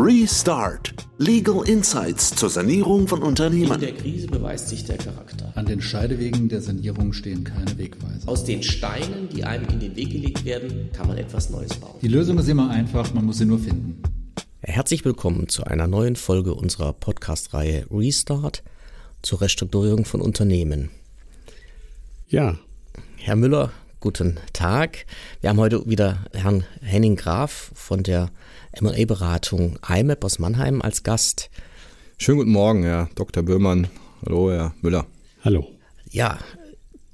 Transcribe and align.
Restart. 0.00 0.94
Legal 1.18 1.68
Insights 1.68 2.30
zur 2.30 2.48
Sanierung 2.48 3.08
von 3.08 3.20
Unternehmen. 3.20 3.72
In 3.72 3.80
der 3.80 3.94
Krise 3.94 4.28
beweist 4.28 4.68
sich 4.68 4.84
der 4.84 4.96
Charakter. 4.96 5.50
An 5.56 5.66
den 5.66 5.80
Scheidewegen 5.80 6.48
der 6.48 6.62
Sanierung 6.62 7.12
stehen 7.12 7.42
keine 7.42 7.76
Wegweiser. 7.76 8.28
Aus 8.28 8.44
den 8.44 8.62
Steinen, 8.62 9.28
die 9.28 9.42
einem 9.42 9.66
in 9.68 9.80
den 9.80 9.96
Weg 9.96 10.10
gelegt 10.10 10.44
werden, 10.44 10.90
kann 10.92 11.08
man 11.08 11.18
etwas 11.18 11.50
Neues 11.50 11.74
bauen. 11.74 11.96
Die 12.00 12.06
Lösung 12.06 12.38
ist 12.38 12.48
immer 12.48 12.70
einfach, 12.70 13.12
man 13.12 13.24
muss 13.24 13.38
sie 13.38 13.44
nur 13.44 13.58
finden. 13.58 14.00
Herzlich 14.60 15.04
willkommen 15.04 15.48
zu 15.48 15.64
einer 15.64 15.88
neuen 15.88 16.14
Folge 16.14 16.54
unserer 16.54 16.92
Podcast-Reihe 16.92 17.86
Restart 17.90 18.62
zur 19.22 19.40
Restrukturierung 19.40 20.04
von 20.04 20.20
Unternehmen. 20.20 20.90
Ja. 22.28 22.56
Herr 23.16 23.34
Müller, 23.34 23.72
guten 24.00 24.38
Tag. 24.52 25.06
Wir 25.40 25.50
haben 25.50 25.58
heute 25.58 25.84
wieder 25.88 26.18
Herrn 26.32 26.64
Henning 26.82 27.16
Graf 27.16 27.72
von 27.74 28.04
der 28.04 28.30
M&A-Beratung 28.72 29.78
IMAP 29.88 30.24
aus 30.24 30.38
Mannheim 30.38 30.80
als 30.82 31.02
Gast. 31.02 31.50
Schönen 32.16 32.38
guten 32.38 32.52
Morgen, 32.52 32.84
Herr 32.84 33.08
Dr. 33.16 33.42
Böhmann. 33.42 33.88
Hallo, 34.24 34.52
Herr 34.52 34.72
Müller. 34.82 35.06
Hallo. 35.42 35.66
Ja, 36.10 36.38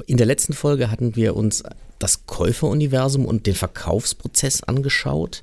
in 0.07 0.19
der 0.19 0.27
letzten 0.27 0.53
Folge 0.53 0.91
hatten 0.91 1.17
wir 1.17 1.37
uns 1.37 1.63
das 1.99 2.27
Käuferuniversum 2.27 3.25
und 3.25 3.47
den 3.47 3.55
Verkaufsprozess 3.55 4.63
angeschaut. 4.63 5.43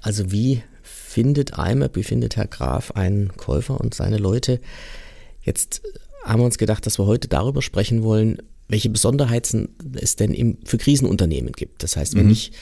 Also 0.00 0.32
wie 0.32 0.62
findet 0.82 1.58
IMAP, 1.58 1.96
wie 1.96 2.04
findet 2.04 2.36
Herr 2.36 2.46
Graf 2.46 2.92
einen 2.92 3.36
Käufer 3.36 3.78
und 3.78 3.92
seine 3.92 4.16
Leute? 4.16 4.60
Jetzt 5.42 5.82
haben 6.24 6.40
wir 6.40 6.46
uns 6.46 6.58
gedacht, 6.58 6.86
dass 6.86 6.98
wir 6.98 7.04
heute 7.04 7.28
darüber 7.28 7.60
sprechen 7.60 8.02
wollen, 8.02 8.38
welche 8.70 8.88
Besonderheiten 8.88 9.68
es 10.00 10.16
denn 10.16 10.32
im, 10.32 10.58
für 10.64 10.78
Krisenunternehmen 10.78 11.52
gibt. 11.52 11.82
Das 11.82 11.96
heißt, 11.96 12.14
wenn 12.14 12.26
mhm. 12.26 12.32
ich 12.32 12.52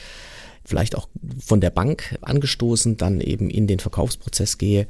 vielleicht 0.65 0.95
auch 0.95 1.07
von 1.39 1.61
der 1.61 1.69
Bank 1.69 2.17
angestoßen 2.21 2.97
dann 2.97 3.21
eben 3.21 3.49
in 3.49 3.67
den 3.67 3.79
Verkaufsprozess 3.79 4.57
gehe, 4.57 4.87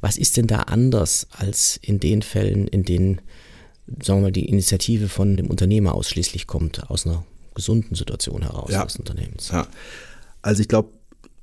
was 0.00 0.16
ist 0.16 0.36
denn 0.36 0.46
da 0.46 0.62
anders 0.62 1.26
als 1.30 1.78
in 1.82 2.00
den 2.00 2.22
Fällen, 2.22 2.68
in 2.68 2.82
denen, 2.82 3.20
sagen 4.02 4.20
wir 4.20 4.24
mal, 4.24 4.32
die 4.32 4.48
Initiative 4.48 5.08
von 5.08 5.36
dem 5.36 5.48
Unternehmer 5.48 5.94
ausschließlich 5.94 6.46
kommt, 6.46 6.90
aus 6.90 7.06
einer 7.06 7.24
gesunden 7.54 7.94
Situation 7.94 8.42
heraus 8.42 8.70
ja. 8.70 8.84
des 8.84 8.96
Unternehmens? 8.96 9.50
Ja. 9.50 9.66
Also 10.42 10.60
ich 10.60 10.68
glaube, 10.68 10.90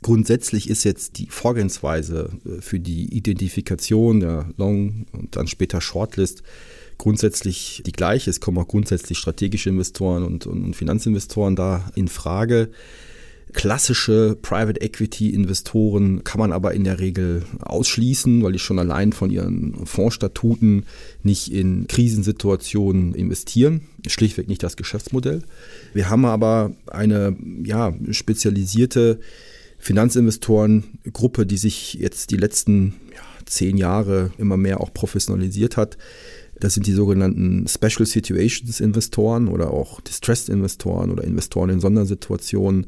grundsätzlich 0.01 0.69
ist 0.69 0.83
jetzt 0.83 1.17
die 1.17 1.27
Vorgehensweise 1.27 2.29
äh, 2.45 2.61
für 2.61 2.79
die 2.79 3.15
Identifikation 3.15 4.19
der 4.19 4.49
Long- 4.57 5.05
und 5.11 5.35
dann 5.35 5.47
später 5.47 5.81
Shortlist 5.81 6.43
grundsätzlich 6.97 7.83
die 7.85 7.91
gleiche. 7.91 8.29
Es 8.29 8.39
kommen 8.39 8.57
auch 8.57 8.67
grundsätzlich 8.67 9.17
strategische 9.17 9.69
Investoren 9.69 10.23
und, 10.23 10.47
und 10.47 10.75
Finanzinvestoren 10.75 11.55
da 11.55 11.91
in 11.95 12.07
Frage. 12.07 12.69
Klassische 13.53 14.35
Private 14.41 14.81
Equity 14.81 15.29
Investoren 15.29 16.23
kann 16.23 16.39
man 16.39 16.51
aber 16.51 16.73
in 16.73 16.83
der 16.83 16.99
Regel 16.99 17.45
ausschließen, 17.59 18.41
weil 18.41 18.53
die 18.53 18.59
schon 18.59 18.79
allein 18.79 19.13
von 19.13 19.29
ihren 19.29 19.85
Fondsstatuten 19.85 20.85
nicht 21.21 21.51
in 21.51 21.85
Krisensituationen 21.87 23.13
investieren. 23.13 23.81
Schlichtweg 24.07 24.47
nicht 24.47 24.63
das 24.63 24.75
Geschäftsmodell. 24.75 25.43
Wir 25.93 26.09
haben 26.09 26.25
aber 26.25 26.71
eine 26.87 27.37
ja, 27.63 27.93
spezialisierte 28.09 29.19
Finanzinvestorengruppe, 29.77 31.45
die 31.45 31.57
sich 31.57 31.93
jetzt 31.95 32.31
die 32.31 32.37
letzten 32.37 32.95
ja, 33.13 33.21
zehn 33.45 33.77
Jahre 33.77 34.31
immer 34.37 34.57
mehr 34.57 34.81
auch 34.81 34.93
professionalisiert 34.93 35.77
hat. 35.77 35.97
Das 36.59 36.73
sind 36.73 36.87
die 36.87 36.93
sogenannten 36.93 37.67
Special 37.67 38.05
Situations 38.05 38.79
Investoren 38.79 39.47
oder 39.47 39.71
auch 39.71 40.01
Distressed 40.01 40.49
Investoren 40.49 41.11
oder 41.11 41.23
Investoren 41.23 41.69
in 41.69 41.79
Sondersituationen, 41.79 42.87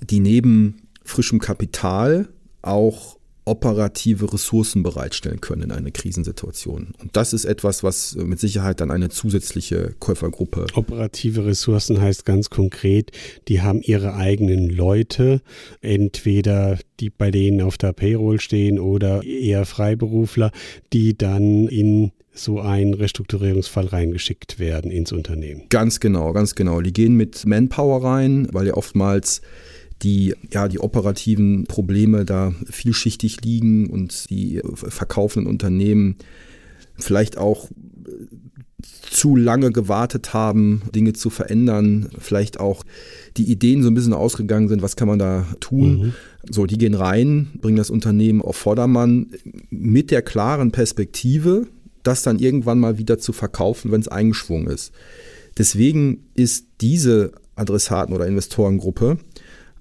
die 0.00 0.20
neben 0.20 0.88
frischem 1.04 1.38
Kapital 1.38 2.28
auch 2.62 3.18
operative 3.46 4.32
Ressourcen 4.32 4.82
bereitstellen 4.82 5.40
können 5.40 5.62
in 5.62 5.70
einer 5.72 5.90
Krisensituation. 5.90 6.94
Und 7.00 7.16
das 7.16 7.32
ist 7.32 7.44
etwas, 7.44 7.82
was 7.82 8.14
mit 8.16 8.40
Sicherheit 8.40 8.80
dann 8.80 8.90
eine 8.90 9.10
zusätzliche 9.10 9.94
Käufergruppe. 10.00 10.66
Operative 10.74 11.44
Ressourcen 11.44 12.00
heißt 12.00 12.24
ganz 12.24 12.48
konkret, 12.50 13.12
die 13.48 13.60
haben 13.60 13.82
ihre 13.82 14.14
eigenen 14.14 14.70
Leute, 14.70 15.42
entweder 15.82 16.78
die 17.00 17.10
bei 17.10 17.30
denen 17.30 17.60
auf 17.60 17.76
der 17.76 17.92
Payroll 17.92 18.40
stehen 18.40 18.78
oder 18.78 19.22
eher 19.24 19.66
Freiberufler, 19.66 20.50
die 20.92 21.16
dann 21.16 21.68
in 21.68 22.12
so 22.32 22.60
ein 22.60 22.94
Restrukturierungsfall 22.94 23.86
reingeschickt 23.86 24.58
werden 24.58 24.90
ins 24.90 25.12
Unternehmen. 25.12 25.62
Ganz 25.68 26.00
genau, 26.00 26.32
ganz 26.32 26.54
genau. 26.54 26.80
Die 26.80 26.92
gehen 26.92 27.14
mit 27.14 27.46
Manpower 27.46 28.02
rein, 28.02 28.48
weil 28.52 28.66
ja 28.66 28.74
oftmals 28.74 29.40
die, 30.04 30.34
ja, 30.52 30.68
die 30.68 30.78
operativen 30.78 31.64
Probleme 31.64 32.24
da 32.24 32.52
vielschichtig 32.70 33.42
liegen 33.42 33.88
und 33.88 34.30
die 34.30 34.60
verkaufenden 34.74 35.50
Unternehmen 35.50 36.16
vielleicht 36.96 37.38
auch 37.38 37.68
zu 39.10 39.36
lange 39.36 39.72
gewartet 39.72 40.34
haben, 40.34 40.82
Dinge 40.94 41.14
zu 41.14 41.30
verändern, 41.30 42.10
vielleicht 42.18 42.60
auch 42.60 42.84
die 43.36 43.50
Ideen 43.50 43.82
so 43.82 43.88
ein 43.88 43.94
bisschen 43.94 44.12
ausgegangen 44.12 44.68
sind, 44.68 44.82
was 44.82 44.96
kann 44.96 45.08
man 45.08 45.18
da 45.18 45.46
tun. 45.60 45.98
Mhm. 45.98 46.12
So, 46.50 46.66
die 46.66 46.76
gehen 46.76 46.94
rein, 46.94 47.48
bringen 47.60 47.76
das 47.76 47.90
Unternehmen 47.90 48.42
auf 48.42 48.56
Vordermann 48.56 49.30
mit 49.70 50.10
der 50.10 50.22
klaren 50.22 50.72
Perspektive, 50.72 51.66
das 52.02 52.22
dann 52.22 52.38
irgendwann 52.38 52.78
mal 52.78 52.98
wieder 52.98 53.18
zu 53.18 53.32
verkaufen, 53.32 53.90
wenn 53.90 54.00
es 54.00 54.08
eingeschwungen 54.08 54.66
ist. 54.66 54.92
Deswegen 55.56 56.24
ist 56.34 56.66
diese 56.80 57.32
Adressaten- 57.56 58.14
oder 58.14 58.26
Investorengruppe 58.26 59.18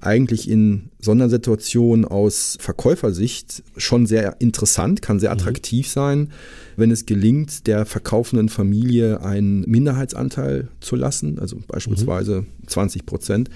eigentlich 0.05 0.49
in 0.49 0.89
Sondersituationen 0.99 2.05
aus 2.05 2.57
Verkäufersicht 2.59 3.63
schon 3.77 4.05
sehr 4.05 4.39
interessant, 4.39 5.01
kann 5.01 5.19
sehr 5.19 5.33
mhm. 5.33 5.39
attraktiv 5.39 5.87
mhm. 5.87 5.91
sein, 5.91 6.29
wenn 6.75 6.91
es 6.91 7.05
gelingt, 7.05 7.67
der 7.67 7.85
verkaufenden 7.85 8.49
Familie 8.49 9.21
einen 9.21 9.61
Minderheitsanteil 9.61 10.69
zu 10.79 10.95
lassen, 10.95 11.39
also 11.39 11.57
beispielsweise 11.67 12.41
mhm. 12.41 12.67
20 12.67 13.05
Prozent. 13.05 13.49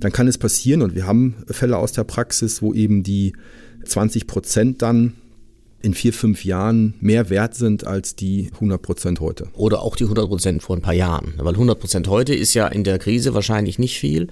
Dann 0.00 0.12
kann 0.12 0.28
es 0.28 0.38
passieren, 0.38 0.82
und 0.82 0.94
wir 0.94 1.06
haben 1.06 1.34
Fälle 1.46 1.78
aus 1.78 1.92
der 1.92 2.04
Praxis, 2.04 2.62
wo 2.62 2.72
eben 2.74 3.02
die 3.02 3.32
20 3.84 4.26
Prozent 4.26 4.82
dann 4.82 5.14
in 5.84 5.94
vier, 5.94 6.14
fünf 6.14 6.44
Jahren 6.44 6.94
mehr 7.00 7.28
wert 7.28 7.54
sind 7.54 7.86
als 7.86 8.16
die 8.16 8.48
100 8.54 8.80
Prozent 8.80 9.20
heute. 9.20 9.48
Oder 9.52 9.82
auch 9.82 9.96
die 9.96 10.04
100 10.04 10.28
Prozent 10.28 10.62
vor 10.62 10.76
ein 10.76 10.82
paar 10.82 10.94
Jahren. 10.94 11.34
Weil 11.36 11.52
100 11.52 11.78
Prozent 11.78 12.08
heute 12.08 12.34
ist 12.34 12.54
ja 12.54 12.66
in 12.66 12.84
der 12.84 12.98
Krise 12.98 13.34
wahrscheinlich 13.34 13.78
nicht 13.78 13.98
viel, 13.98 14.28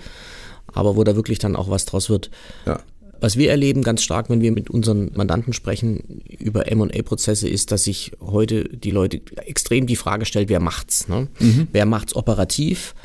aber 0.72 0.96
wo 0.96 1.04
da 1.04 1.16
wirklich 1.16 1.38
dann 1.38 1.56
auch 1.56 1.70
was 1.70 1.84
draus 1.84 2.10
wird. 2.10 2.30
Ja. 2.66 2.80
Was 3.20 3.36
wir 3.36 3.50
erleben 3.50 3.82
ganz 3.82 4.02
stark, 4.02 4.30
wenn 4.30 4.40
wir 4.40 4.50
mit 4.50 4.68
unseren 4.68 5.12
Mandanten 5.14 5.52
sprechen 5.52 6.22
über 6.38 6.70
M&A-Prozesse, 6.70 7.48
ist, 7.48 7.70
dass 7.70 7.84
sich 7.84 8.12
heute 8.20 8.64
die 8.64 8.90
Leute 8.90 9.20
extrem 9.46 9.86
die 9.86 9.94
Frage 9.94 10.24
stellt, 10.24 10.48
wer 10.48 10.58
macht's? 10.58 11.06
Ne? 11.06 11.28
Mhm. 11.38 11.68
Wer 11.70 11.86
macht's 11.86 12.16
operativ? 12.16 12.96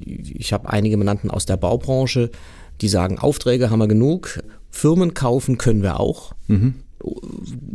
Ich 0.00 0.52
habe 0.52 0.68
einige 0.70 0.96
Mandanten 0.96 1.30
aus 1.30 1.46
der 1.46 1.56
Baubranche, 1.56 2.30
die 2.80 2.88
sagen, 2.88 3.20
Aufträge 3.20 3.70
haben 3.70 3.78
wir 3.78 3.86
genug, 3.86 4.42
Firmen 4.70 5.14
kaufen 5.14 5.56
können 5.56 5.82
wir 5.82 6.00
auch. 6.00 6.32
Mhm 6.48 6.74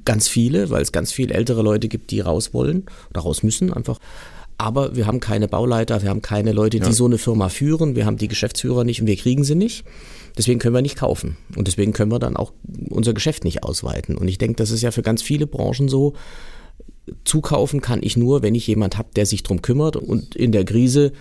ganz 0.05 0.27
viele, 0.27 0.69
weil 0.69 0.81
es 0.81 0.91
ganz 0.91 1.11
viele 1.11 1.33
ältere 1.33 1.61
Leute 1.61 1.87
gibt, 1.87 2.11
die 2.11 2.19
raus 2.19 2.53
wollen 2.53 2.85
oder 3.09 3.21
raus 3.21 3.43
müssen 3.43 3.73
einfach. 3.73 3.99
Aber 4.57 4.95
wir 4.95 5.05
haben 5.05 5.19
keine 5.19 5.47
Bauleiter, 5.47 6.01
wir 6.01 6.09
haben 6.09 6.21
keine 6.21 6.53
Leute, 6.53 6.79
die 6.79 6.85
ja. 6.85 6.93
so 6.93 7.05
eine 7.05 7.17
Firma 7.17 7.49
führen, 7.49 7.95
wir 7.95 8.05
haben 8.05 8.17
die 8.17 8.29
Geschäftsführer 8.29 8.83
nicht 8.83 9.01
und 9.01 9.07
wir 9.07 9.17
kriegen 9.17 9.43
sie 9.43 9.55
nicht. 9.55 9.83
Deswegen 10.37 10.59
können 10.59 10.75
wir 10.75 10.81
nicht 10.81 10.97
kaufen. 10.97 11.37
Und 11.55 11.67
deswegen 11.67 11.93
können 11.93 12.11
wir 12.11 12.19
dann 12.19 12.37
auch 12.37 12.53
unser 12.89 13.13
Geschäft 13.13 13.43
nicht 13.43 13.63
ausweiten. 13.63 14.17
Und 14.17 14.27
ich 14.27 14.37
denke, 14.37 14.55
das 14.55 14.71
ist 14.71 14.81
ja 14.81 14.91
für 14.91 15.01
ganz 15.01 15.21
viele 15.21 15.47
Branchen 15.47 15.89
so. 15.89 16.13
Zukaufen 17.23 17.81
kann 17.81 18.01
ich 18.01 18.17
nur, 18.17 18.41
wenn 18.41 18.55
ich 18.55 18.67
jemand 18.67 18.97
habe, 18.97 19.09
der 19.15 19.25
sich 19.25 19.43
drum 19.43 19.61
kümmert 19.61 19.95
und 19.95 20.35
in 20.35 20.51
der 20.51 20.65
Krise 20.65 21.11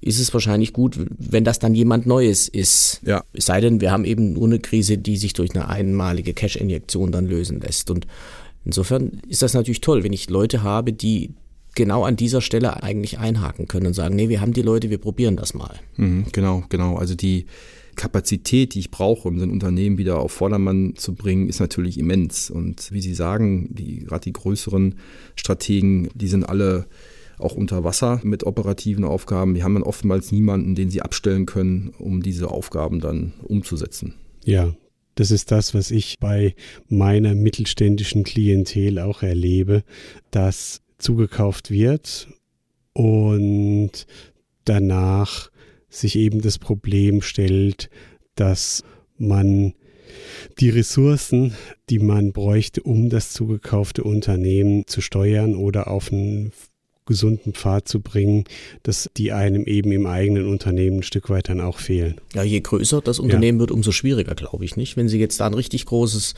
ist 0.00 0.20
es 0.20 0.34
wahrscheinlich 0.34 0.72
gut, 0.74 0.98
wenn 1.18 1.44
das 1.44 1.58
dann 1.58 1.74
jemand 1.74 2.06
Neues 2.06 2.48
ist. 2.48 3.00
Ja. 3.06 3.24
Es 3.32 3.46
sei 3.46 3.60
denn, 3.60 3.80
wir 3.80 3.90
haben 3.90 4.04
eben 4.04 4.34
nur 4.34 4.44
eine 4.44 4.58
Krise, 4.58 4.98
die 4.98 5.16
sich 5.16 5.32
durch 5.32 5.54
eine 5.54 5.68
einmalige 5.68 6.34
Cash-Injektion 6.34 7.10
dann 7.10 7.26
lösen 7.26 7.60
lässt. 7.60 7.90
Und 7.90 8.06
insofern 8.66 9.22
ist 9.28 9.40
das 9.40 9.54
natürlich 9.54 9.80
toll, 9.80 10.04
wenn 10.04 10.12
ich 10.12 10.28
Leute 10.28 10.62
habe, 10.62 10.92
die 10.92 11.30
genau 11.74 12.04
an 12.04 12.16
dieser 12.16 12.40
Stelle 12.40 12.82
eigentlich 12.82 13.18
einhaken 13.18 13.68
können 13.68 13.86
und 13.88 13.94
sagen, 13.94 14.16
nee, 14.16 14.28
wir 14.28 14.40
haben 14.40 14.52
die 14.52 14.62
Leute, 14.62 14.90
wir 14.90 14.98
probieren 14.98 15.36
das 15.36 15.54
mal. 15.54 15.78
Mhm, 15.96 16.26
genau, 16.32 16.64
genau. 16.68 16.96
Also 16.96 17.14
die 17.14 17.46
Kapazität, 17.96 18.74
die 18.74 18.80
ich 18.80 18.90
brauche, 18.90 19.28
um 19.28 19.38
so 19.38 19.44
ein 19.44 19.50
Unternehmen 19.50 19.98
wieder 19.98 20.18
auf 20.18 20.32
Vordermann 20.32 20.94
zu 20.96 21.14
bringen, 21.14 21.48
ist 21.48 21.60
natürlich 21.60 21.98
immens. 21.98 22.50
Und 22.50 22.92
wie 22.92 23.00
Sie 23.00 23.14
sagen, 23.14 23.68
die, 23.74 24.00
gerade 24.00 24.24
die 24.24 24.32
größeren 24.32 24.96
Strategen, 25.36 26.08
die 26.14 26.28
sind 26.28 26.44
alle 26.44 26.86
auch 27.38 27.54
unter 27.54 27.84
Wasser 27.84 28.20
mit 28.22 28.44
operativen 28.44 29.04
Aufgaben. 29.04 29.54
Die 29.54 29.62
haben 29.62 29.74
dann 29.74 29.82
oftmals 29.82 30.32
niemanden, 30.32 30.74
den 30.74 30.90
sie 30.90 31.02
abstellen 31.02 31.46
können, 31.46 31.92
um 31.98 32.22
diese 32.22 32.50
Aufgaben 32.50 33.00
dann 33.00 33.32
umzusetzen. 33.42 34.14
Ja, 34.44 34.74
das 35.14 35.30
ist 35.30 35.50
das, 35.50 35.74
was 35.74 35.90
ich 35.90 36.16
bei 36.20 36.54
meiner 36.88 37.34
mittelständischen 37.34 38.24
Klientel 38.24 38.98
auch 38.98 39.22
erlebe, 39.22 39.84
dass 40.30 40.80
zugekauft 40.98 41.70
wird 41.70 42.28
und 42.92 44.06
danach 44.64 45.50
sich 45.88 46.16
eben 46.16 46.40
das 46.40 46.58
Problem 46.58 47.22
stellt, 47.22 47.90
dass 48.34 48.82
man 49.16 49.74
Die 50.60 50.70
Ressourcen, 50.70 51.54
die 51.90 51.98
man 51.98 52.32
bräuchte, 52.32 52.82
um 52.82 53.08
das 53.08 53.32
zugekaufte 53.32 54.04
Unternehmen 54.04 54.86
zu 54.86 55.00
steuern 55.00 55.54
oder 55.54 55.88
auf 55.88 56.12
einen 56.12 56.52
gesunden 57.06 57.52
Pfad 57.52 57.86
zu 57.86 58.00
bringen, 58.00 58.44
dass 58.82 59.10
die 59.16 59.32
einem 59.32 59.64
eben 59.64 59.92
im 59.92 60.06
eigenen 60.06 60.48
Unternehmen 60.48 60.98
ein 60.98 61.02
Stück 61.02 61.28
weit 61.28 61.48
dann 61.48 61.60
auch 61.60 61.78
fehlen. 61.78 62.20
Ja, 62.34 62.42
je 62.42 62.60
größer 62.60 63.00
das 63.02 63.18
Unternehmen 63.18 63.58
ja. 63.58 63.60
wird, 63.60 63.70
umso 63.70 63.92
schwieriger, 63.92 64.34
glaube 64.34 64.64
ich, 64.64 64.76
nicht? 64.76 64.96
Wenn 64.96 65.08
Sie 65.08 65.18
jetzt 65.18 65.38
da 65.40 65.46
ein 65.46 65.54
richtig 65.54 65.86
großes 65.86 66.34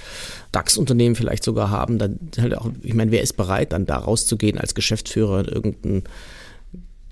DAX-Unternehmen 0.53 1.15
vielleicht 1.15 1.45
sogar 1.45 1.71
haben, 1.71 1.99
dann 1.99 2.19
halt 2.39 2.57
auch, 2.57 2.71
ich 2.83 2.95
meine, 2.95 3.13
wer 3.13 3.23
ist 3.23 3.37
bereit, 3.37 3.73
dann 3.73 3.87
da 3.87 3.97
rauszugehen 3.97 4.59
als 4.59 4.75
Geschäftsführer 4.75 5.41
in 5.41 5.47
irgendein 5.47 6.03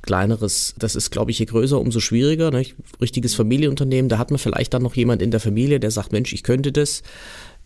kleineres, 0.03 0.75
das 0.79 0.97
ist, 0.97 1.11
glaube 1.11 1.31
ich, 1.31 1.39
je 1.39 1.47
größer, 1.47 1.81
umso 1.81 2.01
schwieriger. 2.01 2.51
Ne? 2.51 2.67
Richtiges 3.01 3.35
Familienunternehmen, 3.35 4.09
da 4.09 4.19
hat 4.19 4.31
man 4.31 4.39
vielleicht 4.39 4.75
dann 4.75 4.83
noch 4.83 4.97
jemand 4.97 5.23
in 5.23 5.31
der 5.31 5.41
Familie, 5.41 5.81
der 5.81 5.91
sagt, 5.91 6.13
Mensch, 6.13 6.33
ich 6.33 6.43
könnte 6.43 6.73
das 6.73 7.03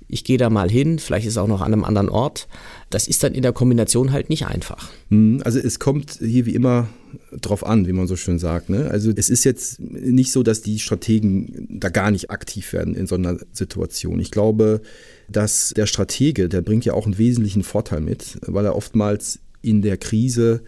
ich 0.09 0.25
gehe 0.25 0.39
da 0.39 0.49
mal 0.49 0.71
hin, 0.71 0.99
vielleicht 0.99 1.27
ist 1.27 1.35
es 1.35 1.39
auch 1.39 1.47
noch 1.47 1.61
an 1.61 1.73
einem 1.73 1.85
anderen 1.85 2.09
Ort. 2.09 2.49
Das 2.91 3.07
ist 3.07 3.23
dann 3.23 3.35
in 3.35 3.43
der 3.43 3.53
Kombination 3.53 4.11
halt 4.11 4.31
nicht 4.31 4.47
einfach. 4.47 4.89
Hm, 5.11 5.43
also 5.45 5.59
es 5.59 5.79
kommt 5.79 6.19
hier 6.21 6.47
wie 6.47 6.55
immer 6.55 6.89
drauf 7.33 7.65
an, 7.65 7.87
wie 7.87 7.93
man 7.93 8.07
so 8.07 8.17
schön 8.17 8.39
sagt. 8.39 8.71
Ne? 8.71 8.91
Also 8.91 9.13
es 9.15 9.29
ist 9.29 9.45
jetzt 9.45 9.81
nicht 9.81 10.33
so, 10.33 10.43
dass 10.43 10.63
die 10.63 10.79
Strategen 10.79 11.67
da 11.71 11.91
gar 11.91 12.11
nicht 12.11 12.31
aktiv 12.31 12.73
werden 12.73 12.95
in 12.95 13.07
so 13.07 13.17
einer 13.17 13.37
Situation. 13.53 14.19
Ich 14.19 14.31
glaube, 14.31 14.81
dass 15.29 15.73
der 15.77 15.87
Stratege, 15.87 16.49
der 16.49 16.63
bringt 16.63 16.87
ja 16.87 16.95
auch 16.95 17.05
einen 17.05 17.19
wesentlichen 17.19 17.63
Vorteil 17.63 18.01
mit, 18.01 18.39
weil 18.47 18.65
er 18.65 18.77
oftmals 18.77 19.41
in 19.61 19.83
der 19.83 19.99
Krise 19.99 20.63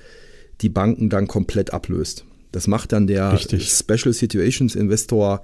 die 0.61 0.69
Banken 0.69 1.09
dann 1.09 1.27
komplett 1.27 1.73
ablöst. 1.73 2.25
Das 2.53 2.67
macht 2.67 2.93
dann 2.93 3.07
der 3.07 3.33
Richtig. 3.33 3.71
Special 3.71 4.13
Situations 4.13 4.75
Investor 4.75 5.43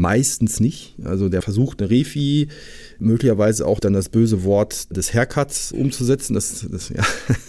meistens 0.00 0.60
nicht. 0.60 0.94
Also 1.04 1.28
der 1.28 1.42
versucht 1.42 1.80
eine 1.80 1.90
Refi, 1.90 2.48
möglicherweise 2.98 3.66
auch 3.66 3.80
dann 3.80 3.92
das 3.92 4.08
böse 4.08 4.44
Wort 4.44 4.96
des 4.96 5.12
Haircuts 5.12 5.72
umzusetzen. 5.72 6.34
Das, 6.34 6.66
das, 6.70 6.88
ja. 6.88 7.04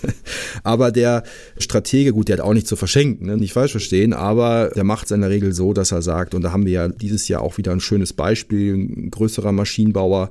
aber 0.63 0.91
der 0.91 1.23
Stratege, 1.57 2.11
gut, 2.11 2.27
der 2.27 2.37
hat 2.37 2.43
auch 2.43 2.53
nicht 2.53 2.67
zu 2.67 2.75
verschenken, 2.75 3.27
ne? 3.27 3.37
nicht 3.37 3.53
falsch 3.53 3.71
verstehen, 3.71 4.13
aber 4.13 4.71
der 4.75 4.83
macht 4.83 5.05
es 5.05 5.11
in 5.11 5.21
der 5.21 5.29
Regel 5.29 5.53
so, 5.53 5.73
dass 5.73 5.91
er 5.91 6.01
sagt, 6.01 6.33
und 6.33 6.41
da 6.41 6.51
haben 6.51 6.65
wir 6.65 6.73
ja 6.73 6.87
dieses 6.89 7.27
Jahr 7.27 7.41
auch 7.41 7.57
wieder 7.57 7.71
ein 7.71 7.79
schönes 7.79 8.13
Beispiel, 8.13 8.75
ein 8.75 9.11
größerer 9.11 9.51
Maschinenbauer, 9.51 10.29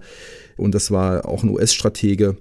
und 0.56 0.74
das 0.74 0.90
war 0.90 1.26
auch 1.26 1.42
ein 1.42 1.48
US-Stratege, 1.48 2.36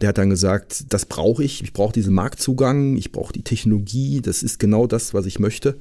der 0.00 0.10
hat 0.10 0.18
dann 0.18 0.30
gesagt, 0.30 0.84
das 0.88 1.04
brauche 1.04 1.44
ich, 1.44 1.62
ich 1.62 1.72
brauche 1.74 1.92
diesen 1.92 2.14
Marktzugang, 2.14 2.96
ich 2.96 3.12
brauche 3.12 3.32
die 3.32 3.42
Technologie, 3.42 4.22
das 4.22 4.42
ist 4.42 4.58
genau 4.58 4.86
das, 4.86 5.12
was 5.12 5.26
ich 5.26 5.38
möchte. 5.38 5.78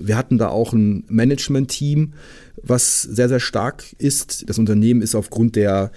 Wir 0.00 0.16
hatten 0.16 0.38
da 0.38 0.48
auch 0.48 0.72
ein 0.72 1.04
Management-Team, 1.08 2.14
was 2.62 3.02
sehr, 3.02 3.28
sehr 3.28 3.40
stark 3.40 3.84
ist. 3.98 4.48
Das 4.48 4.58
Unternehmen 4.58 5.02
ist 5.02 5.14
aufgrund 5.14 5.56
der 5.56 5.92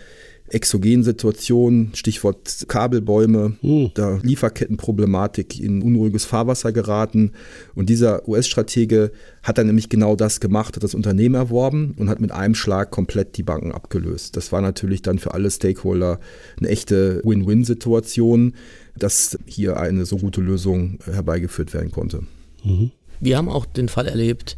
exogenen 0.54 1.04
Situation, 1.04 1.92
Stichwort 1.94 2.66
Kabelbäume, 2.68 3.54
mhm. 3.62 3.92
der 3.96 4.20
Lieferkettenproblematik 4.22 5.60
in 5.60 5.82
unruhiges 5.82 6.26
Fahrwasser 6.26 6.72
geraten. 6.72 7.32
Und 7.76 7.90
dieser 7.90 8.28
US-Stratege 8.28 9.12
hat 9.42 9.58
dann 9.58 9.68
nämlich 9.68 9.90
genau 9.90 10.16
das 10.16 10.40
gemacht, 10.40 10.76
hat 10.76 10.84
das 10.84 10.96
Unternehmen 10.96 11.36
erworben 11.36 11.96
und 11.98 12.10
hat 12.10 12.20
mit 12.20 12.32
einem 12.32 12.56
Schlag 12.56 12.92
komplett 12.92 13.38
die 13.38 13.44
Banken 13.44 13.72
abgelöst. 13.72 14.38
Das 14.38 14.52
war 14.52 14.62
natürlich 14.62 15.02
dann 15.02 15.18
für 15.18 15.34
alle 15.34 15.50
Stakeholder 15.50 16.20
eine 16.60 16.70
echte 16.70 17.22
Win-Win-Situation, 17.24 18.54
dass 18.98 19.38
hier 19.46 19.78
eine 19.78 20.06
so 20.06 20.18
gute 20.18 20.42
Lösung 20.42 21.00
herbeigeführt 21.06 21.74
werden 21.74 21.92
konnte. 21.92 22.24
Mhm. 22.64 22.92
Wir 23.19 23.38
haben 23.38 23.50
auch 23.50 23.65
den 23.65 23.89
Fall 23.89 24.07
erlebt, 24.07 24.57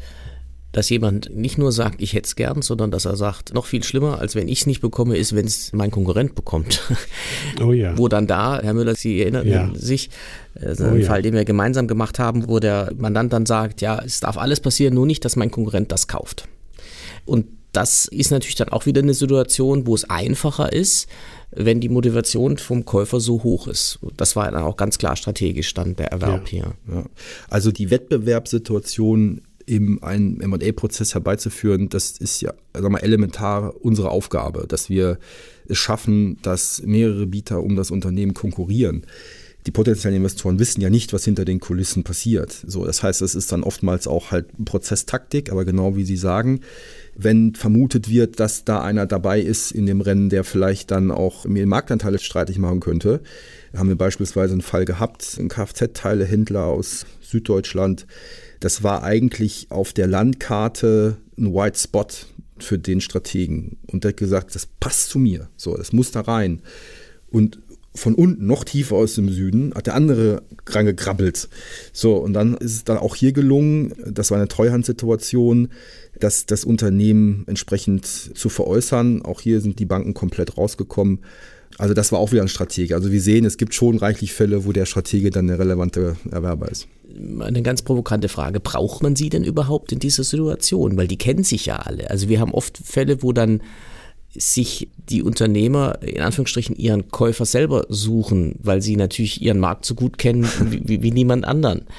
dass 0.76 0.90
jemand 0.90 1.34
nicht 1.34 1.58
nur 1.58 1.72
sagt, 1.72 2.02
ich 2.02 2.12
hätte 2.12 2.28
es 2.28 2.36
gern, 2.36 2.62
sondern 2.62 2.92
dass 2.92 3.06
er 3.06 3.16
sagt, 3.16 3.54
noch 3.54 3.66
viel 3.66 3.82
schlimmer, 3.82 4.20
als 4.20 4.36
wenn 4.36 4.50
ich 4.50 4.60
es 4.60 4.66
nicht 4.66 4.82
bekomme, 4.82 5.16
ist, 5.16 5.34
wenn 5.34 5.46
es 5.46 5.72
mein 5.72 5.90
Konkurrent 5.90 6.36
bekommt. 6.36 6.82
Oh 7.62 7.72
ja. 7.72 7.98
Wo 7.98 8.10
dann 8.10 8.28
da, 8.28 8.60
Herr 8.62 8.74
Müller, 8.74 8.96
Sie 8.96 9.22
erinnern 9.22 9.48
ja. 9.48 9.72
sich, 9.74 10.10
äh, 10.56 10.76
oh 10.78 10.84
einen 10.84 11.02
ja. 11.02 11.08
Fall, 11.08 11.22
den 11.22 11.34
wir 11.34 11.46
gemeinsam 11.46 11.88
gemacht 11.88 12.20
haben, 12.20 12.50
wo 12.50 12.60
der 12.60 12.92
Mandant 12.98 13.32
dann 13.32 13.46
sagt, 13.46 13.80
ja, 13.80 14.02
es 14.04 14.20
darf 14.20 14.38
alles 14.38 14.60
passieren, 14.60 14.94
nur 14.94 15.06
nicht, 15.06 15.24
dass 15.24 15.38
mein 15.38 15.52
Konkurrent 15.52 15.92
das 15.92 16.08
kauft. 16.08 16.50
Und 17.24 17.48
das 17.72 18.06
ist 18.06 18.32
natürlich 18.32 18.56
dann 18.56 18.70
auch 18.70 18.86
wieder 18.86 19.02
eine 19.02 19.14
Situation, 19.14 19.88
wo 19.88 19.96
es 19.96 20.10
einfacher 20.10 20.74
ist, 20.74 21.08
wenn 21.52 21.80
die 21.80 21.90
Motivation 21.90 22.58
vom 22.58 22.86
Käufer 22.86 23.20
so 23.20 23.44
hoch 23.44 23.68
ist. 23.68 24.00
Das 24.18 24.36
war 24.36 24.52
dann 24.52 24.64
auch 24.64 24.78
ganz 24.78 24.98
klar 24.98 25.16
strategisch 25.16 25.74
dann 25.74 25.96
der 25.96 26.12
Erwerb 26.12 26.52
ja, 26.52 26.66
hier. 26.88 26.94
Ja. 26.94 27.06
Also 27.50 27.72
die 27.72 27.92
Wettbewerbssituation 27.92 29.42
eben 29.68 30.02
einen 30.04 30.42
M&A-Prozess 30.42 31.14
herbeizuführen, 31.14 31.90
das 31.90 32.12
ist 32.12 32.42
ja 32.42 32.54
sag 32.74 32.90
mal, 32.90 33.00
elementar 33.00 33.74
unsere 33.82 34.12
Aufgabe, 34.12 34.66
dass 34.68 34.90
wir 34.90 35.18
es 35.68 35.78
schaffen, 35.78 36.38
dass 36.42 36.82
mehrere 36.84 37.26
Bieter 37.26 37.64
um 37.64 37.76
das 37.76 37.92
Unternehmen 37.92 38.34
konkurrieren. 38.34 39.06
Die 39.66 39.72
potenziellen 39.72 40.18
Investoren 40.18 40.60
wissen 40.60 40.82
ja 40.82 40.90
nicht, 40.90 41.12
was 41.12 41.26
hinter 41.26 41.44
den 41.44 41.60
Kulissen 41.60 42.04
passiert. 42.04 42.56
So, 42.68 42.86
das 42.86 43.02
heißt, 43.02 43.22
es 43.24 43.34
ist 43.34 43.52
dann 43.52 43.64
oftmals 43.64 44.06
auch 44.06 44.30
halt 44.32 44.48
Prozesstaktik, 44.64 45.52
aber 45.52 45.66
genau 45.66 45.96
wie 45.96 46.06
Sie 46.06 46.18
sagen, 46.18 46.62
wenn 47.16 47.56
vermutet 47.56 48.10
wird, 48.10 48.40
dass 48.40 48.64
da 48.64 48.82
einer 48.82 49.08
dabei 49.08 49.42
ist 49.42 49.72
in 49.72 49.86
dem 49.86 50.02
Rennen, 50.02 50.30
der 50.30 50.44
vielleicht 50.44 50.92
dann 50.92 51.10
auch 51.10 51.46
mir 51.46 51.66
Marktanteile 51.66 52.20
streitig 52.20 52.60
machen 52.60 52.80
könnte, 52.80 53.22
haben 53.76 53.90
wir 53.90 53.96
beispielsweise 53.96 54.54
einen 54.54 54.62
Fall 54.62 54.86
gehabt, 54.86 55.38
ein 55.40 55.50
Kfz-Teilehändler 55.50 56.66
aus 56.66 57.06
Süddeutschland, 57.22 58.06
das 58.60 58.84
war 58.84 59.04
eigentlich 59.04 59.68
auf 59.70 59.94
der 59.94 60.08
Landkarte 60.08 61.18
ein 61.38 61.54
White 61.54 61.80
Spot 61.80 62.08
für 62.58 62.80
den 62.80 63.02
Strategen. 63.02 63.78
Und 63.88 64.04
der 64.04 64.10
hat 64.10 64.18
gesagt, 64.18 64.56
das 64.56 64.68
passt 64.80 65.10
zu 65.10 65.20
mir. 65.20 65.50
So, 65.58 65.76
das 65.76 65.92
muss 65.92 66.12
da 66.12 66.22
rein. 66.22 66.62
Und 67.30 67.60
von 67.96 68.14
unten, 68.14 68.46
noch 68.46 68.64
tiefer 68.64 68.96
aus 68.96 69.16
dem 69.16 69.30
Süden, 69.30 69.74
hat 69.74 69.88
der 69.88 69.96
andere 69.96 70.44
rangekrabbelt. 70.68 71.50
So, 71.94 72.16
und 72.18 72.34
dann 72.34 72.56
ist 72.56 72.74
es 72.74 72.84
dann 72.84 72.98
auch 72.98 73.16
hier 73.16 73.32
gelungen, 73.32 73.94
das 74.06 74.32
war 74.32 74.38
eine 74.38 74.48
Treuhandsituation, 74.48 75.70
dass 76.20 76.46
das 76.46 76.64
Unternehmen 76.64 77.44
entsprechend 77.48 78.06
zu 78.06 78.50
veräußern. 78.50 79.22
Auch 79.24 79.42
hier 79.42 79.62
sind 79.62 79.80
die 79.80 79.86
Banken 79.86 80.14
komplett 80.14 80.58
rausgekommen. 80.58 81.20
Also 81.78 81.94
das 81.94 82.12
war 82.12 82.20
auch 82.20 82.32
wieder 82.32 82.42
ein 82.42 82.48
Stratege. 82.48 82.96
Also 82.96 83.12
wir 83.12 83.22
sehen, 83.22 83.44
es 83.44 83.58
gibt 83.58 83.74
schon 83.74 83.98
reichlich 83.98 84.34
Fälle, 84.34 84.66
wo 84.66 84.72
der 84.72 84.86
Stratege 84.86 85.30
dann 85.30 85.48
der 85.48 85.60
relevante 85.60 86.16
Erwerber 86.32 86.70
ist. 86.72 86.88
Eine 87.40 87.62
ganz 87.64 87.82
provokante 87.82 88.30
Frage. 88.30 88.60
Braucht 88.60 89.04
man 89.04 89.16
sie 89.16 89.30
denn 89.30 89.44
überhaupt 89.44 89.92
in 89.92 90.00
dieser 90.00 90.24
Situation? 90.24 90.96
Weil 90.98 91.08
die 91.08 91.18
kennen 91.18 91.44
sich 91.44 91.66
ja 91.66 91.78
alle. 91.78 92.10
Also 92.10 92.30
wir 92.30 92.40
haben 92.40 92.54
oft 92.54 92.78
Fälle, 92.78 93.24
wo 93.24 93.34
dann 93.34 93.62
sich 94.38 94.90
die 95.10 95.24
Unternehmer 95.24 96.00
in 96.02 96.22
Anführungsstrichen 96.22 96.76
ihren 96.76 97.10
Käufer 97.10 97.46
selber 97.46 97.86
suchen, 97.90 98.56
weil 98.62 98.82
sie 98.82 98.96
natürlich 98.96 99.42
ihren 99.42 99.60
Markt 99.60 99.86
so 99.86 99.96
gut 99.96 100.18
kennen 100.18 100.48
wie, 100.70 101.02
wie, 101.02 101.12
niemand 101.12 101.46
anderen. 101.46 101.86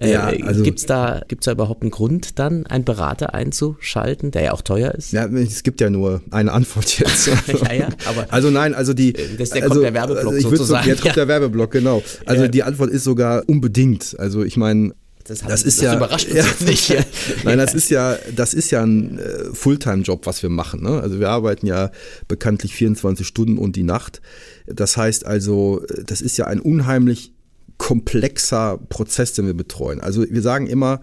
Äh, 0.00 0.12
ja, 0.12 0.26
also, 0.46 0.62
Gibt 0.62 0.78
es 0.78 0.86
da, 0.86 1.22
gibt's 1.26 1.46
da 1.46 1.50
überhaupt 1.50 1.82
einen 1.82 1.90
Grund, 1.90 2.38
dann 2.38 2.66
einen 2.66 2.84
Berater 2.84 3.34
einzuschalten, 3.34 4.30
der 4.30 4.42
ja 4.42 4.52
auch 4.52 4.62
teuer 4.62 4.94
ist? 4.94 5.10
Ja, 5.10 5.26
es 5.26 5.64
gibt 5.64 5.80
ja 5.80 5.90
nur 5.90 6.22
eine 6.30 6.52
Antwort 6.52 7.00
jetzt. 7.00 7.26
ja, 7.48 7.72
ja, 7.72 7.88
aber 8.06 8.26
also 8.28 8.48
nein, 8.50 8.74
also 8.74 8.94
die. 8.94 9.16
Äh, 9.16 9.36
das, 9.36 9.50
der 9.50 9.64
also, 9.64 9.74
kommt 9.74 9.86
der 9.86 9.94
Werbeblock 9.94 10.34
also 10.34 10.50
sozusagen. 10.50 10.84
So, 10.84 10.90
jetzt 10.90 11.02
kommt 11.02 11.16
der 11.16 11.26
Werbeblock, 11.28 11.72
genau. 11.72 12.00
Also 12.26 12.42
ja. 12.44 12.48
die 12.48 12.62
Antwort 12.62 12.90
ist 12.90 13.02
sogar 13.02 13.42
unbedingt. 13.48 14.14
Also 14.20 14.44
ich 14.44 14.56
meine, 14.56 14.92
das, 15.28 15.40
das, 15.40 15.62
ist 15.62 15.78
das 15.78 15.84
ja 15.84 15.96
überrascht 15.96 16.26
uns 16.28 16.36
ja, 16.36 16.44
jetzt 16.44 16.62
nicht. 16.62 16.96
Nein, 17.44 17.58
das 17.58 17.74
ist 17.74 17.90
ja, 17.90 18.16
das 18.34 18.54
ist 18.54 18.70
ja 18.70 18.82
ein 18.82 19.18
äh, 19.18 19.44
Fulltime-Job, 19.52 20.26
was 20.26 20.42
wir 20.42 20.50
machen. 20.50 20.82
Ne? 20.82 21.00
Also 21.00 21.20
wir 21.20 21.28
arbeiten 21.28 21.66
ja 21.66 21.90
bekanntlich 22.28 22.74
24 22.74 23.26
Stunden 23.26 23.58
und 23.58 23.76
die 23.76 23.82
Nacht. 23.82 24.22
Das 24.66 24.96
heißt 24.96 25.26
also, 25.26 25.84
das 26.06 26.22
ist 26.22 26.38
ja 26.38 26.46
ein 26.46 26.60
unheimlich 26.60 27.32
komplexer 27.76 28.78
Prozess, 28.88 29.34
den 29.34 29.46
wir 29.46 29.54
betreuen. 29.54 30.00
Also 30.00 30.24
wir 30.28 30.42
sagen 30.42 30.66
immer, 30.66 31.00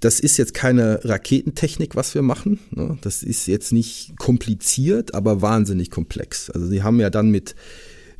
das 0.00 0.20
ist 0.20 0.36
jetzt 0.36 0.54
keine 0.54 1.04
Raketentechnik, 1.04 1.96
was 1.96 2.14
wir 2.14 2.22
machen. 2.22 2.60
Ne? 2.70 2.96
Das 3.00 3.22
ist 3.22 3.46
jetzt 3.46 3.72
nicht 3.72 4.16
kompliziert, 4.18 5.14
aber 5.14 5.42
wahnsinnig 5.42 5.90
komplex. 5.90 6.50
Also 6.50 6.66
sie 6.66 6.82
haben 6.82 7.00
ja 7.00 7.10
dann 7.10 7.30
mit 7.30 7.56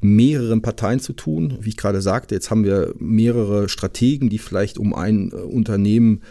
mehreren 0.01 0.63
Parteien 0.63 1.01
zu 1.01 1.13
tun. 1.13 1.59
Wie 1.61 1.71
ich 1.71 1.77
gerade 1.77 2.01
sagte, 2.01 2.35
jetzt 2.35 2.51
haben 2.51 2.65
wir 2.65 2.95
mehrere 2.99 3.69
Strategen, 3.69 4.29
die 4.29 4.39
vielleicht 4.39 4.79
um 4.79 4.95
ein 4.95 5.33
äh, 5.33 5.37
Unternehmen 5.37 6.23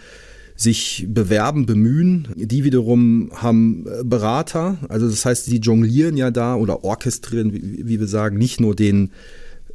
sich 0.55 1.05
bewerben, 1.07 1.65
bemühen. 1.65 2.29
Die 2.35 2.63
wiederum 2.63 3.31
haben 3.35 3.85
äh, 3.87 4.03
Berater. 4.03 4.77
Also 4.89 5.09
das 5.09 5.25
heißt, 5.25 5.45
sie 5.45 5.57
jonglieren 5.57 6.17
ja 6.17 6.31
da 6.31 6.55
oder 6.55 6.83
orchestrieren, 6.83 7.53
wie, 7.53 7.87
wie 7.87 7.99
wir 7.99 8.07
sagen, 8.07 8.37
nicht 8.37 8.59
nur 8.59 8.75
den 8.75 9.11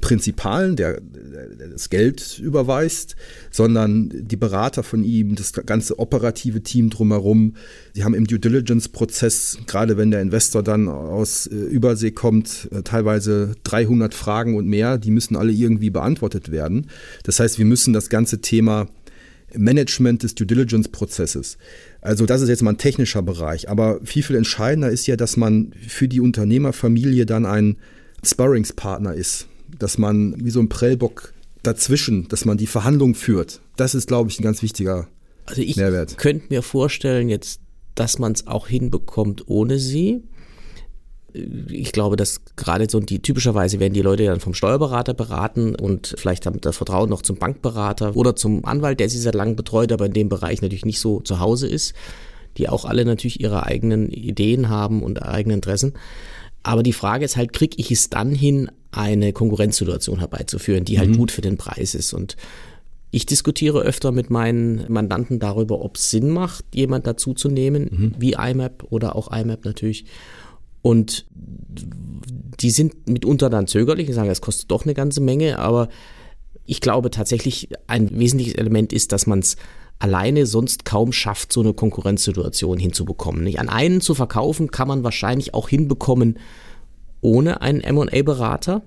Prinzipalen, 0.02 0.76
der, 0.76 1.00
der, 1.00 1.68
das 1.68 1.88
Geld 1.88 2.38
überweist, 2.38 3.16
sondern 3.50 4.10
die 4.12 4.36
Berater 4.36 4.82
von 4.82 5.04
ihm, 5.04 5.36
das 5.36 5.52
ganze 5.52 5.98
operative 5.98 6.62
Team 6.62 6.90
drumherum. 6.90 7.54
Sie 7.94 8.04
haben 8.04 8.12
im 8.12 8.26
Due 8.26 8.40
Diligence-Prozess, 8.40 9.58
gerade 9.66 9.96
wenn 9.96 10.10
der 10.10 10.20
Investor 10.20 10.62
dann 10.62 10.88
aus 10.88 11.46
äh, 11.46 11.54
Übersee 11.54 12.10
kommt, 12.10 12.68
äh, 12.72 12.82
teilweise 12.82 13.54
300 13.64 14.12
Fragen 14.12 14.56
und 14.56 14.66
mehr, 14.66 14.98
die 14.98 15.12
müssen 15.12 15.36
alle 15.36 15.52
irgendwie 15.52 15.90
beantwortet 15.90 16.50
werden. 16.50 16.88
Das 17.22 17.40
heißt, 17.40 17.58
wir 17.58 17.64
müssen 17.64 17.94
das 17.94 18.10
ganze 18.10 18.40
Thema 18.40 18.88
Management 19.54 20.24
des 20.24 20.34
Due 20.34 20.46
Diligence-Prozesses. 20.46 21.58
Also 22.00 22.26
das 22.26 22.42
ist 22.42 22.48
jetzt 22.48 22.62
mal 22.62 22.72
ein 22.72 22.78
technischer 22.78 23.22
Bereich. 23.22 23.68
Aber 23.68 24.00
viel, 24.02 24.24
viel 24.24 24.36
entscheidender 24.36 24.90
ist 24.90 25.06
ja, 25.06 25.14
dass 25.14 25.36
man 25.36 25.72
für 25.86 26.08
die 26.08 26.20
Unternehmerfamilie 26.20 27.24
dann 27.24 27.46
ein 27.46 27.76
Sparringspartner 28.24 29.14
ist. 29.14 29.46
Dass 29.78 29.98
man 29.98 30.34
wie 30.44 30.50
so 30.50 30.60
ein 30.60 30.68
Prellbock 30.68 31.32
dazwischen, 31.62 32.28
dass 32.28 32.44
man 32.44 32.58
die 32.58 32.66
Verhandlungen 32.66 33.14
führt. 33.14 33.60
Das 33.76 33.94
ist, 33.94 34.08
glaube 34.08 34.30
ich, 34.30 34.38
ein 34.40 34.42
ganz 34.42 34.62
wichtiger 34.62 35.08
also 35.46 35.62
ich 35.62 35.76
Mehrwert. 35.76 36.18
könnte 36.18 36.46
mir 36.50 36.62
vorstellen 36.62 37.28
jetzt, 37.28 37.60
dass 37.94 38.18
man 38.18 38.32
es 38.32 38.46
auch 38.46 38.68
hinbekommt 38.68 39.48
ohne 39.48 39.78
sie 39.78 40.22
ich 41.34 41.92
glaube, 41.92 42.16
dass 42.16 42.42
gerade 42.56 42.86
so 42.90 43.00
die 43.00 43.20
typischerweise 43.20 43.80
werden 43.80 43.94
die 43.94 44.02
Leute 44.02 44.24
dann 44.24 44.40
vom 44.40 44.54
Steuerberater 44.54 45.14
beraten 45.14 45.74
und 45.74 46.14
vielleicht 46.18 46.46
haben 46.46 46.60
das 46.60 46.76
Vertrauen 46.76 47.08
noch 47.08 47.22
zum 47.22 47.36
Bankberater 47.36 48.16
oder 48.16 48.36
zum 48.36 48.64
Anwalt, 48.64 49.00
der 49.00 49.08
sie 49.08 49.18
seit 49.18 49.34
langem 49.34 49.56
betreut, 49.56 49.92
aber 49.92 50.06
in 50.06 50.12
dem 50.12 50.28
Bereich 50.28 50.60
natürlich 50.60 50.84
nicht 50.84 51.00
so 51.00 51.20
zu 51.20 51.40
Hause 51.40 51.68
ist, 51.68 51.94
die 52.58 52.68
auch 52.68 52.84
alle 52.84 53.04
natürlich 53.04 53.40
ihre 53.40 53.64
eigenen 53.64 54.10
Ideen 54.10 54.68
haben 54.68 55.02
und 55.02 55.22
eigene 55.22 55.54
Interessen. 55.54 55.94
Aber 56.62 56.82
die 56.82 56.92
Frage 56.92 57.24
ist 57.24 57.36
halt, 57.36 57.52
kriege 57.52 57.76
ich 57.78 57.90
es 57.90 58.10
dann 58.10 58.34
hin, 58.34 58.70
eine 58.90 59.32
Konkurrenzsituation 59.32 60.18
herbeizuführen, 60.18 60.84
die 60.84 60.98
halt 60.98 61.10
mhm. 61.10 61.16
gut 61.16 61.30
für 61.30 61.40
den 61.40 61.56
Preis 61.56 61.94
ist 61.94 62.12
und 62.12 62.36
ich 63.14 63.26
diskutiere 63.26 63.82
öfter 63.82 64.10
mit 64.10 64.30
meinen 64.30 64.90
Mandanten 64.90 65.38
darüber, 65.38 65.82
ob 65.82 65.96
es 65.96 66.10
Sinn 66.10 66.30
macht, 66.30 66.64
jemand 66.74 67.06
dazu 67.06 67.34
zu 67.34 67.48
nehmen, 67.48 67.88
mhm. 67.90 68.14
wie 68.18 68.32
IMAP 68.32 68.84
oder 68.88 69.16
auch 69.16 69.30
IMAP 69.30 69.66
natürlich, 69.66 70.06
und 70.82 71.26
die 72.60 72.70
sind 72.70 73.08
mitunter 73.08 73.48
dann 73.48 73.68
zögerlich 73.68 74.08
und 74.08 74.14
sagen, 74.14 74.30
es 74.30 74.40
kostet 74.40 74.70
doch 74.70 74.84
eine 74.84 74.94
ganze 74.94 75.20
Menge, 75.20 75.58
aber 75.58 75.88
ich 76.66 76.80
glaube 76.80 77.10
tatsächlich, 77.10 77.68
ein 77.86 78.18
wesentliches 78.18 78.54
Element 78.54 78.92
ist, 78.92 79.12
dass 79.12 79.26
man 79.26 79.38
es 79.38 79.56
alleine 80.02 80.46
sonst 80.46 80.84
kaum 80.84 81.12
schafft, 81.12 81.52
so 81.52 81.60
eine 81.60 81.74
Konkurrenzsituation 81.74 82.78
hinzubekommen. 82.78 83.44
Nicht? 83.44 83.60
An 83.60 83.68
einen 83.68 84.00
zu 84.00 84.14
verkaufen 84.14 84.72
kann 84.72 84.88
man 84.88 85.04
wahrscheinlich 85.04 85.54
auch 85.54 85.68
hinbekommen 85.68 86.38
ohne 87.20 87.60
einen 87.60 87.80
M&A-Berater, 87.80 88.82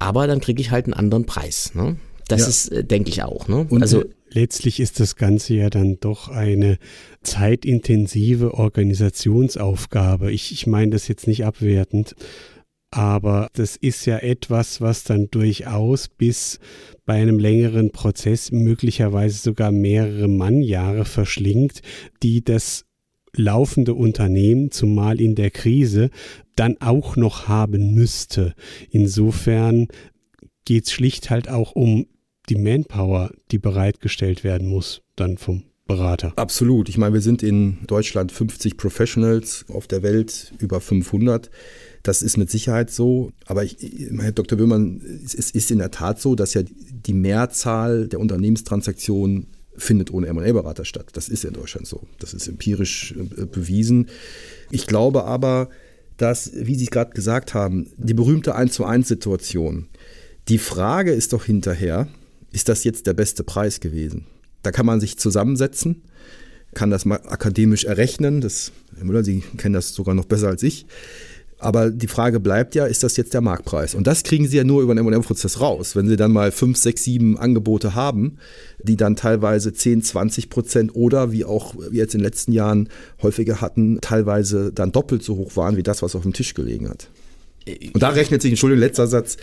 aber 0.00 0.26
dann 0.26 0.40
kriege 0.40 0.60
ich 0.60 0.72
halt 0.72 0.86
einen 0.86 0.94
anderen 0.94 1.26
Preis. 1.26 1.74
Ne? 1.74 1.96
Das 2.26 2.40
ja. 2.40 2.48
ist, 2.48 2.68
äh, 2.72 2.84
denke 2.84 3.10
ich 3.10 3.22
auch. 3.22 3.46
Ne? 3.46 3.66
Und 3.70 3.82
also 3.82 4.02
letztlich 4.30 4.80
ist 4.80 4.98
das 4.98 5.14
Ganze 5.14 5.54
ja 5.54 5.70
dann 5.70 6.00
doch 6.00 6.28
eine 6.28 6.78
zeitintensive 7.22 8.54
Organisationsaufgabe. 8.54 10.32
Ich, 10.32 10.50
ich 10.50 10.66
meine 10.66 10.90
das 10.90 11.06
jetzt 11.06 11.28
nicht 11.28 11.44
abwertend, 11.44 12.16
aber 12.92 13.48
das 13.54 13.76
ist 13.76 14.04
ja 14.04 14.18
etwas, 14.18 14.82
was 14.82 15.02
dann 15.02 15.30
durchaus 15.30 16.08
bis 16.08 16.60
bei 17.06 17.14
einem 17.14 17.38
längeren 17.38 17.90
Prozess 17.90 18.52
möglicherweise 18.52 19.38
sogar 19.38 19.72
mehrere 19.72 20.28
Mannjahre 20.28 21.06
verschlingt, 21.06 21.80
die 22.22 22.44
das 22.44 22.84
laufende 23.34 23.94
Unternehmen, 23.94 24.70
zumal 24.70 25.22
in 25.22 25.34
der 25.34 25.50
Krise, 25.50 26.10
dann 26.54 26.76
auch 26.80 27.16
noch 27.16 27.48
haben 27.48 27.94
müsste. 27.94 28.54
Insofern 28.90 29.88
geht 30.66 30.84
es 30.84 30.92
schlicht 30.92 31.30
halt 31.30 31.48
auch 31.48 31.72
um 31.72 32.06
die 32.50 32.56
Manpower, 32.56 33.30
die 33.50 33.58
bereitgestellt 33.58 34.44
werden 34.44 34.68
muss, 34.68 35.00
dann 35.16 35.38
vom 35.38 35.62
Berater. 35.86 36.34
Absolut. 36.36 36.90
Ich 36.90 36.98
meine, 36.98 37.14
wir 37.14 37.22
sind 37.22 37.42
in 37.42 37.78
Deutschland 37.86 38.32
50 38.32 38.76
Professionals, 38.76 39.64
auf 39.68 39.86
der 39.86 40.02
Welt 40.02 40.52
über 40.58 40.80
500. 40.80 41.50
Das 42.02 42.22
ist 42.22 42.36
mit 42.36 42.50
Sicherheit 42.50 42.90
so. 42.90 43.32
Aber 43.46 43.64
ich, 43.64 43.76
Herr 44.18 44.32
Dr. 44.32 44.58
Böhmann, 44.58 45.00
es 45.24 45.34
ist 45.34 45.70
in 45.70 45.78
der 45.78 45.90
Tat 45.90 46.20
so, 46.20 46.34
dass 46.34 46.54
ja 46.54 46.62
die 46.64 47.14
Mehrzahl 47.14 48.08
der 48.08 48.20
Unternehmenstransaktionen 48.20 49.46
findet 49.76 50.12
ohne 50.12 50.26
M&A-Berater 50.28 50.84
statt. 50.84 51.06
Das 51.12 51.28
ist 51.28 51.44
in 51.44 51.54
Deutschland 51.54 51.86
so. 51.86 52.02
Das 52.18 52.34
ist 52.34 52.48
empirisch 52.48 53.14
äh, 53.16 53.46
bewiesen. 53.46 54.08
Ich 54.70 54.86
glaube 54.86 55.24
aber, 55.24 55.70
dass, 56.16 56.52
wie 56.54 56.74
Sie 56.74 56.84
es 56.84 56.90
gerade 56.90 57.12
gesagt 57.12 57.54
haben, 57.54 57.90
die 57.96 58.14
berühmte 58.14 58.54
1 58.54 58.72
zu 58.74 58.84
1 58.84 59.08
Situation, 59.08 59.88
die 60.48 60.58
Frage 60.58 61.12
ist 61.12 61.32
doch 61.32 61.44
hinterher, 61.44 62.08
ist 62.52 62.68
das 62.68 62.84
jetzt 62.84 63.06
der 63.06 63.14
beste 63.14 63.44
Preis 63.44 63.80
gewesen? 63.80 64.26
Da 64.62 64.70
kann 64.72 64.86
man 64.86 65.00
sich 65.00 65.18
zusammensetzen, 65.18 66.02
kann 66.74 66.90
das 66.90 67.04
mal 67.04 67.20
akademisch 67.26 67.84
errechnen. 67.84 68.40
Das, 68.40 68.72
Herr 68.96 69.04
Müller, 69.04 69.24
Sie 69.24 69.42
kennen 69.56 69.74
das 69.74 69.94
sogar 69.94 70.14
noch 70.14 70.26
besser 70.26 70.48
als 70.48 70.62
ich. 70.62 70.86
Aber 71.62 71.90
die 71.90 72.08
Frage 72.08 72.40
bleibt 72.40 72.74
ja, 72.74 72.86
ist 72.86 73.04
das 73.04 73.16
jetzt 73.16 73.34
der 73.34 73.40
Marktpreis? 73.40 73.94
Und 73.94 74.06
das 74.06 74.24
kriegen 74.24 74.48
Sie 74.48 74.56
ja 74.56 74.64
nur 74.64 74.82
über 74.82 74.94
den 74.94 75.06
M&M-Prozess 75.06 75.60
raus. 75.60 75.94
Wenn 75.94 76.08
Sie 76.08 76.16
dann 76.16 76.32
mal 76.32 76.50
fünf, 76.50 76.76
sechs, 76.76 77.04
sieben 77.04 77.38
Angebote 77.38 77.94
haben, 77.94 78.38
die 78.82 78.96
dann 78.96 79.14
teilweise 79.14 79.72
10, 79.72 80.02
20 80.02 80.50
Prozent 80.50 80.96
oder 80.96 81.30
wie 81.30 81.44
auch 81.44 81.74
wir 81.76 82.02
jetzt 82.02 82.14
in 82.14 82.18
den 82.20 82.24
letzten 82.24 82.52
Jahren 82.52 82.88
häufiger 83.22 83.60
hatten, 83.60 84.00
teilweise 84.00 84.72
dann 84.72 84.90
doppelt 84.90 85.22
so 85.22 85.36
hoch 85.36 85.56
waren 85.56 85.76
wie 85.76 85.84
das, 85.84 86.02
was 86.02 86.16
auf 86.16 86.22
dem 86.22 86.32
Tisch 86.32 86.54
gelegen 86.54 86.88
hat. 86.88 87.08
Und 87.92 88.02
da 88.02 88.08
rechnet 88.10 88.42
sich, 88.42 88.50
Entschuldigung, 88.50 88.80
letzter 88.80 89.06
Satz, 89.06 89.36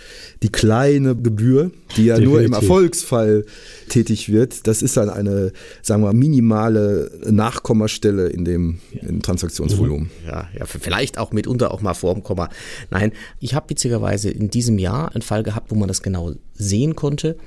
die 0.44 0.50
kleine 0.50 1.16
Gebühr, 1.16 1.72
die 1.96 2.06
ja 2.06 2.16
Definitiv. 2.16 2.30
nur 2.30 2.42
im 2.42 2.54
Erfolgsfall 2.54 3.46
tätig 3.88 4.30
wird. 4.30 4.68
Das 4.68 4.82
ist 4.82 4.98
dann 4.98 5.10
eine, 5.10 5.54
sagen 5.82 6.04
wir, 6.04 6.14
minimale 6.14 7.12
Nachkommastelle 7.30 8.28
in 8.28 8.46
dem, 8.46 8.80
in 8.92 9.22
Transaktionsvolumen. 9.22 10.10
Ja, 10.26 10.50
ja, 10.58 10.66
vielleicht 10.66 11.18
auch 11.18 11.32
mitunter 11.32 11.72
auch 11.72 11.82
mal 11.82 11.94
vor 11.94 12.14
dem 12.14 12.24
Komma. 12.24 12.50
Nein, 12.90 13.14
ich 13.40 13.54
habe 13.54 13.70
witzigerweise 13.70 14.30
in 14.30 14.50
diesem 14.50 14.80
Jahr 14.80 15.14
einen 15.14 15.22
Fall 15.22 15.44
gehabt, 15.44 15.72
wo 15.72 15.76
man 15.76 15.88
das 15.88 16.02
genau 16.02 16.34
sehen 16.54 16.96
konnte. 16.96 17.38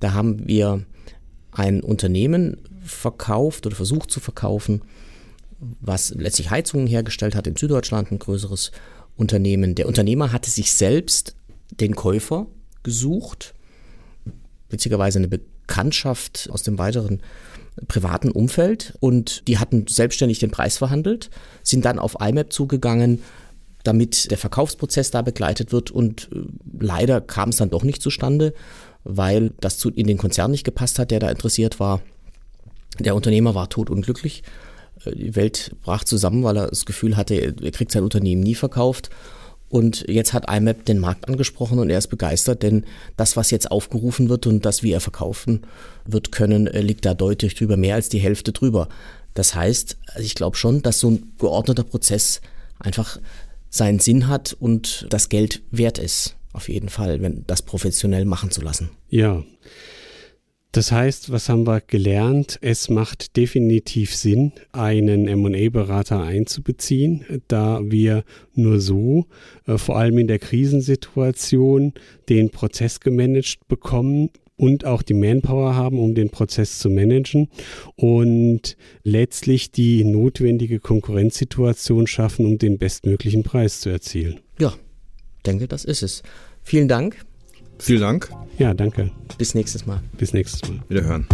Da 0.00 0.12
haben 0.12 0.46
wir 0.46 0.84
ein 1.52 1.82
Unternehmen 1.82 2.58
verkauft 2.82 3.66
oder 3.66 3.76
versucht 3.76 4.10
zu 4.10 4.20
verkaufen, 4.20 4.82
was 5.80 6.14
letztlich 6.14 6.50
Heizungen 6.50 6.86
hergestellt 6.86 7.34
hat 7.34 7.46
in 7.46 7.56
Süddeutschland, 7.56 8.10
ein 8.10 8.18
größeres 8.18 8.70
Unternehmen. 8.70 8.90
Der 9.20 9.86
Unternehmer 9.86 10.32
hatte 10.32 10.50
sich 10.50 10.72
selbst 10.72 11.36
den 11.70 11.94
Käufer 11.94 12.46
gesucht, 12.82 13.54
witzigerweise 14.70 15.18
eine 15.18 15.28
Bekanntschaft 15.28 16.48
aus 16.50 16.62
dem 16.62 16.78
weiteren 16.78 17.22
privaten 17.86 18.30
Umfeld. 18.30 18.94
Und 19.00 19.46
die 19.48 19.58
hatten 19.58 19.86
selbstständig 19.88 20.38
den 20.38 20.50
Preis 20.50 20.78
verhandelt, 20.78 21.30
sind 21.62 21.84
dann 21.84 21.98
auf 21.98 22.16
IMAP 22.20 22.52
zugegangen, 22.52 23.22
damit 23.82 24.30
der 24.30 24.38
Verkaufsprozess 24.38 25.10
da 25.10 25.22
begleitet 25.22 25.72
wird. 25.72 25.90
Und 25.90 26.28
äh, 26.32 26.40
leider 26.78 27.20
kam 27.20 27.50
es 27.50 27.56
dann 27.56 27.70
doch 27.70 27.82
nicht 27.82 28.02
zustande, 28.02 28.54
weil 29.04 29.52
das 29.60 29.82
in 29.84 30.06
den 30.06 30.18
Konzern 30.18 30.50
nicht 30.50 30.64
gepasst 30.64 30.98
hat, 30.98 31.10
der 31.10 31.20
da 31.20 31.30
interessiert 31.30 31.80
war. 31.80 32.00
Der 32.98 33.14
Unternehmer 33.14 33.54
war 33.54 33.68
totunglücklich 33.68 34.42
die 35.06 35.36
Welt 35.36 35.72
brach 35.82 36.04
zusammen, 36.04 36.42
weil 36.44 36.56
er 36.56 36.68
das 36.68 36.86
Gefühl 36.86 37.16
hatte, 37.16 37.34
er 37.34 37.70
kriegt 37.70 37.92
sein 37.92 38.02
Unternehmen 38.02 38.42
nie 38.42 38.54
verkauft. 38.54 39.10
Und 39.70 40.04
jetzt 40.08 40.32
hat 40.32 40.52
IMAP 40.52 40.84
den 40.84 40.98
Markt 40.98 41.28
angesprochen 41.28 41.78
und 41.78 41.90
er 41.90 41.98
ist 41.98 42.08
begeistert, 42.08 42.64
denn 42.64 42.84
das, 43.16 43.36
was 43.36 43.52
jetzt 43.52 43.70
aufgerufen 43.70 44.28
wird 44.28 44.48
und 44.48 44.66
das, 44.66 44.82
wie 44.82 44.90
er 44.90 45.00
verkaufen 45.00 45.62
wird 46.04 46.32
können, 46.32 46.66
äh, 46.66 46.80
liegt 46.80 47.04
da 47.06 47.14
deutlich 47.14 47.54
drüber, 47.54 47.76
mehr 47.76 47.94
als 47.94 48.08
die 48.08 48.18
Hälfte 48.18 48.50
drüber. 48.50 48.88
Das 49.34 49.54
heißt, 49.54 49.96
also 50.08 50.24
ich 50.24 50.34
glaube 50.34 50.56
schon, 50.56 50.82
dass 50.82 50.98
so 50.98 51.12
ein 51.12 51.32
geordneter 51.38 51.84
Prozess 51.84 52.40
einfach 52.80 53.20
seinen 53.68 54.00
Sinn 54.00 54.26
hat 54.26 54.56
und 54.58 55.06
das 55.08 55.28
Geld 55.28 55.62
wert 55.70 55.98
ist. 55.98 56.34
Auf 56.52 56.68
jeden 56.68 56.88
Fall, 56.88 57.22
wenn 57.22 57.44
das 57.46 57.62
professionell 57.62 58.24
machen 58.24 58.50
zu 58.50 58.60
lassen. 58.62 58.90
Ja, 59.08 59.44
das 60.72 60.92
heißt, 60.92 61.32
was 61.32 61.48
haben 61.48 61.66
wir 61.66 61.80
gelernt? 61.80 62.58
Es 62.60 62.88
macht 62.88 63.36
definitiv 63.36 64.14
Sinn, 64.14 64.52
einen 64.70 65.24
MA-Berater 65.24 66.22
einzubeziehen, 66.22 67.24
da 67.48 67.80
wir 67.82 68.24
nur 68.54 68.80
so, 68.80 69.26
äh, 69.66 69.78
vor 69.78 69.96
allem 69.98 70.18
in 70.18 70.28
der 70.28 70.38
Krisensituation, 70.38 71.92
den 72.28 72.50
Prozess 72.50 73.00
gemanagt 73.00 73.66
bekommen 73.66 74.30
und 74.56 74.84
auch 74.84 75.02
die 75.02 75.14
Manpower 75.14 75.74
haben, 75.74 75.98
um 75.98 76.14
den 76.14 76.30
Prozess 76.30 76.78
zu 76.78 76.90
managen 76.90 77.48
und 77.96 78.76
letztlich 79.02 79.72
die 79.72 80.04
notwendige 80.04 80.78
Konkurrenzsituation 80.78 82.06
schaffen, 82.06 82.46
um 82.46 82.58
den 82.58 82.78
bestmöglichen 82.78 83.42
Preis 83.42 83.80
zu 83.80 83.88
erzielen. 83.88 84.40
Ja, 84.58 84.74
denke, 85.46 85.66
das 85.66 85.84
ist 85.84 86.02
es. 86.02 86.22
Vielen 86.62 86.88
Dank. 86.88 87.24
Vielen 87.80 88.00
Dank. 88.02 88.30
Ja, 88.58 88.74
danke. 88.74 89.10
Bis 89.38 89.54
nächstes 89.54 89.86
Mal. 89.86 90.00
Bis 90.18 90.32
nächstes 90.32 90.68
Mal. 90.68 90.80
Wiederhören. 90.88 91.26